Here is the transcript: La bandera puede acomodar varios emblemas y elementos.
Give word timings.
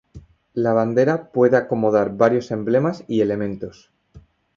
La 0.55 0.73
bandera 0.73 1.31
puede 1.31 1.57
acomodar 1.57 2.17
varios 2.17 2.49
emblemas 2.49 3.03
y 3.07 3.21
elementos. 3.21 3.91